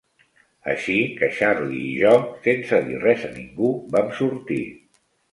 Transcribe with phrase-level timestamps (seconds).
[0.71, 2.13] Així que Charley i jo,
[2.47, 4.59] sense dir res a ningú, vam sortir.